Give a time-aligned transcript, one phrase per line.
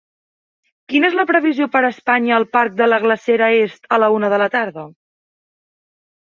[0.93, 4.33] Quina és la previsió per Espanya al Parc de la Glacera Est a la una
[4.35, 4.87] de la tarda